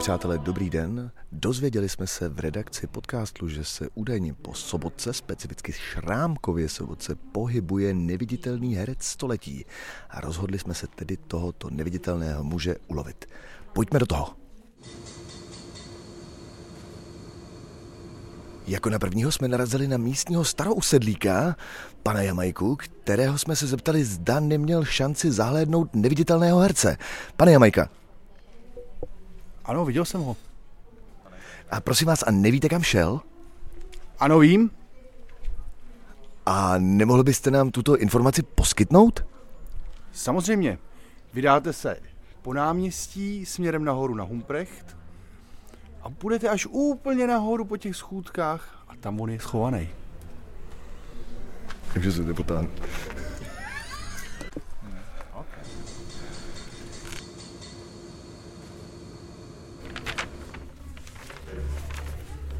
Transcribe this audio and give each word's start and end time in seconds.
přátelé, 0.00 0.38
dobrý 0.38 0.70
den. 0.70 1.10
Dozvěděli 1.32 1.88
jsme 1.88 2.06
se 2.06 2.28
v 2.28 2.40
redakci 2.40 2.86
podcastu, 2.86 3.48
že 3.48 3.64
se 3.64 3.88
údajně 3.94 4.34
po 4.34 4.54
sobotce, 4.54 5.12
specificky 5.12 5.72
Šrámkově 5.72 6.68
sobotce, 6.68 7.14
pohybuje 7.32 7.94
neviditelný 7.94 8.74
herec 8.74 9.02
století. 9.02 9.64
A 10.10 10.20
rozhodli 10.20 10.58
jsme 10.58 10.74
se 10.74 10.86
tedy 10.86 11.16
tohoto 11.16 11.70
neviditelného 11.70 12.44
muže 12.44 12.76
ulovit. 12.88 13.24
Pojďme 13.72 13.98
do 13.98 14.06
toho. 14.06 14.36
Jako 18.66 18.90
na 18.90 18.98
prvního 18.98 19.32
jsme 19.32 19.48
narazili 19.48 19.88
na 19.88 19.96
místního 19.96 20.44
starousedlíka, 20.44 21.56
pana 22.02 22.22
Jamajku, 22.22 22.76
kterého 22.76 23.38
jsme 23.38 23.56
se 23.56 23.66
zeptali, 23.66 24.04
zda 24.04 24.40
neměl 24.40 24.84
šanci 24.84 25.32
zahlédnout 25.32 25.94
neviditelného 25.94 26.58
herce. 26.58 26.96
Pane 27.36 27.52
Jamajka. 27.52 27.99
Ano, 29.64 29.84
viděl 29.84 30.04
jsem 30.04 30.20
ho. 30.20 30.36
A 31.70 31.80
prosím 31.80 32.06
vás, 32.08 32.22
a 32.26 32.30
nevíte, 32.30 32.68
kam 32.68 32.82
šel? 32.82 33.20
Ano, 34.18 34.38
vím. 34.38 34.70
A 36.46 36.74
nemohl 36.78 37.22
byste 37.22 37.50
nám 37.50 37.70
tuto 37.70 37.96
informaci 37.98 38.42
poskytnout? 38.42 39.24
Samozřejmě. 40.12 40.78
Vydáte 41.34 41.72
se 41.72 42.00
po 42.42 42.54
náměstí 42.54 43.46
směrem 43.46 43.84
nahoru 43.84 44.14
na 44.14 44.24
Humprecht 44.24 44.96
a 46.02 46.10
půjdete 46.10 46.48
až 46.48 46.66
úplně 46.66 47.26
nahoru 47.26 47.64
po 47.64 47.76
těch 47.76 47.96
schůdkách 47.96 48.84
a 48.88 48.96
tam 48.96 49.20
on 49.20 49.30
je 49.30 49.40
schovaný. 49.40 49.88
Takže 51.92 52.12
se 52.12 52.22
nepotáhnu. 52.22 52.68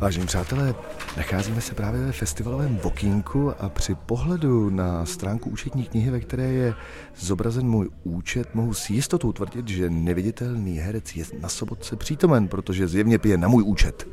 Vážení 0.00 0.26
přátelé, 0.26 0.74
nacházíme 1.16 1.60
se 1.60 1.74
právě 1.74 2.00
ve 2.00 2.12
festivalovém 2.12 2.76
Vokínku 2.76 3.52
a 3.58 3.68
při 3.68 3.94
pohledu 3.94 4.70
na 4.70 5.06
stránku 5.06 5.50
účetní 5.50 5.84
knihy, 5.84 6.10
ve 6.10 6.20
které 6.20 6.44
je 6.44 6.74
zobrazen 7.18 7.66
můj 7.66 7.88
účet, 8.04 8.54
mohu 8.54 8.74
s 8.74 8.90
jistotou 8.90 9.32
tvrdit, 9.32 9.68
že 9.68 9.90
neviditelný 9.90 10.78
herec 10.78 11.16
je 11.16 11.24
na 11.40 11.48
sobotce 11.48 11.96
přítomen, 11.96 12.48
protože 12.48 12.88
zjevně 12.88 13.18
pije 13.18 13.36
na 13.36 13.48
můj 13.48 13.62
účet. 13.62 14.08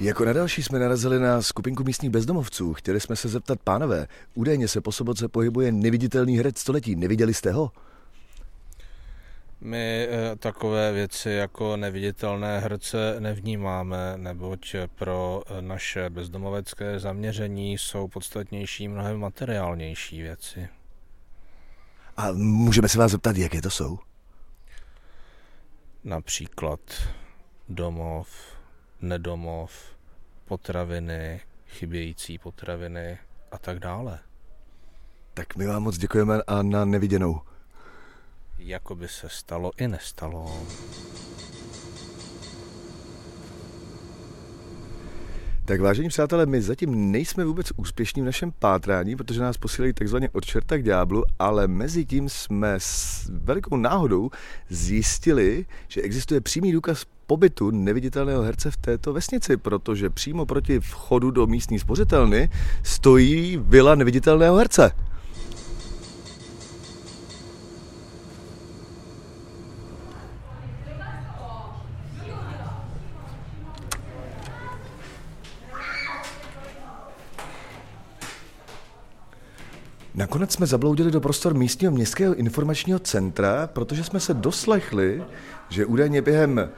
Jako 0.00 0.24
na 0.24 0.32
další 0.32 0.62
jsme 0.62 0.78
narazili 0.78 1.18
na 1.18 1.42
skupinku 1.42 1.84
místních 1.84 2.10
bezdomovců. 2.10 2.74
Chtěli 2.74 3.00
jsme 3.00 3.16
se 3.16 3.28
zeptat, 3.28 3.58
pánové, 3.64 4.06
údajně 4.34 4.68
se 4.68 4.80
po 4.80 4.92
sobotce 4.92 5.28
pohybuje 5.28 5.72
neviditelný 5.72 6.36
herec 6.36 6.58
století. 6.58 6.96
Neviděli 6.96 7.34
jste 7.34 7.52
ho? 7.52 7.70
My 9.60 10.08
eh, 10.10 10.36
takové 10.36 10.92
věci 10.92 11.30
jako 11.30 11.76
neviditelné 11.76 12.60
herce 12.60 13.16
nevnímáme, 13.18 14.14
neboť 14.16 14.74
pro 14.94 15.42
eh, 15.46 15.62
naše 15.62 16.10
bezdomovecké 16.10 16.98
zaměření 16.98 17.78
jsou 17.78 18.08
podstatnější 18.08 18.88
mnohem 18.88 19.20
materiálnější 19.20 20.22
věci. 20.22 20.68
A 22.16 22.32
můžeme 22.32 22.88
se 22.88 22.98
vás 22.98 23.12
zeptat, 23.12 23.36
jaké 23.36 23.62
to 23.62 23.70
jsou? 23.70 23.98
Například 26.04 26.80
domov, 27.68 28.28
nedomov, 29.00 29.72
potraviny, 30.44 31.40
chybějící 31.66 32.38
potraviny 32.38 33.18
a 33.52 33.58
tak 33.58 33.78
dále. 33.78 34.18
Tak 35.34 35.56
my 35.56 35.66
vám 35.66 35.82
moc 35.82 35.98
děkujeme 35.98 36.42
a 36.46 36.62
na 36.62 36.84
neviděnou. 36.84 37.40
Jako 38.64 38.94
by 38.94 39.08
se 39.08 39.28
stalo 39.28 39.72
i 39.78 39.88
nestalo. 39.88 40.66
Tak 45.64 45.80
vážení 45.80 46.08
přátelé, 46.08 46.46
my 46.46 46.62
zatím 46.62 47.12
nejsme 47.12 47.44
vůbec 47.44 47.72
úspěšní 47.76 48.22
v 48.22 48.24
našem 48.24 48.52
pátrání, 48.58 49.16
protože 49.16 49.40
nás 49.40 49.56
posílají 49.56 49.92
takzvaně 49.92 50.28
od 50.32 50.44
čerta 50.44 50.78
k 50.78 50.82
ďáblu, 50.82 51.24
ale 51.38 51.68
mezi 51.68 52.04
tím 52.04 52.28
jsme 52.28 52.74
s 52.78 53.30
velikou 53.32 53.76
náhodou 53.76 54.30
zjistili, 54.68 55.66
že 55.88 56.02
existuje 56.02 56.40
přímý 56.40 56.72
důkaz 56.72 57.04
pobytu 57.26 57.70
neviditelného 57.70 58.42
herce 58.42 58.70
v 58.70 58.76
této 58.76 59.12
vesnici, 59.12 59.56
protože 59.56 60.10
přímo 60.10 60.46
proti 60.46 60.80
vchodu 60.80 61.30
do 61.30 61.46
místní 61.46 61.78
spořitelny 61.78 62.50
stojí 62.82 63.56
vila 63.56 63.94
neviditelného 63.94 64.56
herce. 64.56 64.92
Nakonec 80.14 80.52
jsme 80.52 80.66
zabloudili 80.66 81.10
do 81.10 81.20
prostor 81.20 81.54
místního 81.54 81.92
městského 81.92 82.34
informačního 82.34 82.98
centra, 82.98 83.66
protože 83.66 84.04
jsme 84.04 84.20
se 84.20 84.34
doslechli, 84.34 85.24
že 85.68 85.86
údajně 85.86 86.22
během 86.22 86.70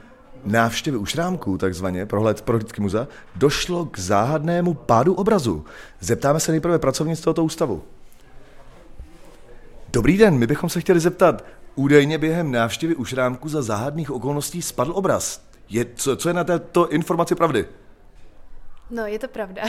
návštěvy 0.45 0.97
u 0.97 1.05
šrámků, 1.05 1.57
takzvaně, 1.57 2.05
prohled 2.05 2.41
prohlídky 2.41 2.81
muzea, 2.81 3.07
došlo 3.35 3.85
k 3.85 3.99
záhadnému 3.99 4.73
pádu 4.73 5.13
obrazu. 5.13 5.65
Zeptáme 5.99 6.39
se 6.39 6.51
nejprve 6.51 6.79
pracovnic 6.79 7.21
tohoto 7.21 7.43
ústavu. 7.43 7.83
Dobrý 9.93 10.17
den, 10.17 10.37
my 10.37 10.47
bychom 10.47 10.69
se 10.69 10.81
chtěli 10.81 10.99
zeptat, 10.99 11.45
údajně 11.75 12.17
během 12.17 12.51
návštěvy 12.51 12.95
u 12.95 13.05
šrámku 13.05 13.49
za 13.49 13.61
záhadných 13.61 14.11
okolností 14.11 14.61
spadl 14.61 14.91
obraz. 14.95 15.45
Je, 15.69 15.85
co, 15.95 16.15
co 16.15 16.29
je 16.29 16.33
na 16.33 16.43
této 16.43 16.89
informaci 16.89 17.35
pravdy? 17.35 17.65
No, 18.89 19.05
je 19.05 19.19
to 19.19 19.27
pravda. 19.27 19.61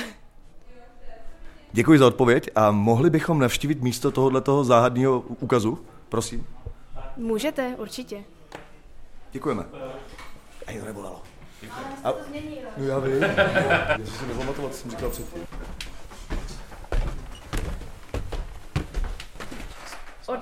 Děkuji 1.75 1.99
za 1.99 2.07
odpověď 2.07 2.51
a 2.55 2.71
mohli 2.71 3.11
bychom 3.11 3.39
navštívit 3.39 3.83
místo 3.83 4.11
tohoto 4.11 4.65
záhadného 4.65 5.21
úkazu? 5.21 5.87
Prosím. 6.09 6.47
Můžete, 7.17 7.77
určitě. 7.79 8.25
Děkujeme. 9.33 9.65
Ani 10.67 10.81
to 10.81 10.87
nebolelo. 10.87 11.23
A... 12.05 12.13
To 12.13 12.19
no 12.77 12.85
já 12.85 12.99
vím. 12.99 13.23
Já 13.23 13.97
jsem 13.97 14.07
si 14.07 14.27
nepamatoval, 14.27 14.71
co 14.71 14.77
jsem 14.77 14.91
říkal 14.91 15.11
předtím. 15.11 15.47
Od... 20.27 20.41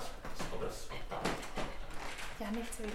Já 2.41 2.51
nechci 2.51 2.83
být. 2.83 2.93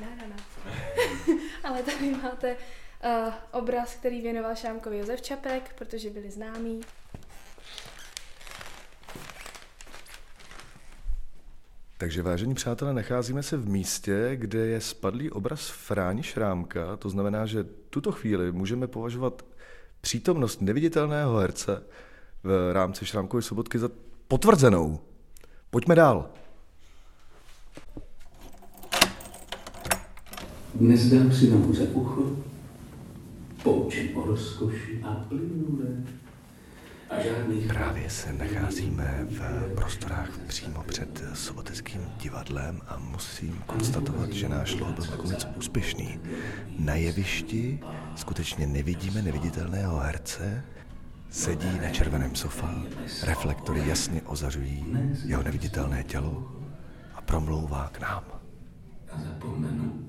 Ale 1.64 1.84
tady 1.84 2.16
máte 2.24 2.56
uh, 2.56 3.34
obraz, 3.52 3.96
který 3.96 4.22
věnoval 4.22 4.56
Šámkovi 4.56 4.98
Josef 4.98 5.22
Čapek, 5.22 5.76
protože 5.78 6.10
byli 6.10 6.32
známí. 6.32 6.82
Takže 12.00 12.22
vážení 12.22 12.54
přátelé, 12.54 12.94
nacházíme 12.94 13.44
se 13.44 13.58
v 13.58 13.70
místě, 13.70 14.32
kde 14.36 14.60
je 14.60 14.82
spadlý 14.82 15.32
obraz 15.32 15.70
Fráni 15.70 16.24
Šrámka, 16.24 16.98
to 16.98 17.10
znamená, 17.10 17.46
že 17.46 17.66
tuto 17.90 18.12
chvíli 18.12 18.52
můžeme 18.52 18.88
považovat 18.88 19.46
přítomnost 20.02 20.62
neviditelného 20.62 21.38
herce 21.38 21.84
v 22.44 22.74
rámci 22.74 23.06
Šrámkové 23.06 23.42
sobotky 23.42 23.80
za 23.80 23.90
potvrzenou. 24.28 25.00
Pojďme 25.70 25.96
dál. 25.96 26.30
Dnes 30.74 31.10
dám 31.10 31.32
si 31.32 31.52
na 31.52 31.58
za 31.58 31.84
ucho, 31.94 32.38
poučím 33.64 34.18
o 34.18 34.26
rozkoši 34.26 35.02
a 35.04 35.14
plynule 35.14 36.04
Právě 37.68 38.10
se 38.10 38.34
nacházíme 38.34 39.26
v 39.30 39.74
prostorách 39.76 40.38
přímo 40.48 40.84
před 40.84 41.24
soboteckým 41.34 42.02
divadlem 42.18 42.82
a 42.88 42.98
musím 42.98 43.64
konstatovat, 43.66 44.32
že 44.32 44.50
náš 44.50 44.74
lov 44.76 44.90
byl 44.96 45.06
nakonec 45.12 45.48
úspěšný. 45.58 46.20
Na 46.80 46.96
jevišti 46.96 47.80
skutečně 48.16 48.68
nevidíme 48.68 49.22
neviditelného 49.22 49.98
herce, 49.98 50.64
sedí 51.30 51.80
na 51.82 51.90
červeném 51.90 52.36
sofa, 52.36 52.76
reflektory 53.24 53.84
jasně 53.86 54.22
ozařují 54.22 54.86
jeho 55.26 55.44
neviditelné 55.44 56.04
tělo 56.04 56.52
a 57.16 57.22
promlouvá 57.22 57.90
k 57.92 58.00
nám. 58.00 58.24
A 59.12 59.22
zapomenu. 59.22 60.07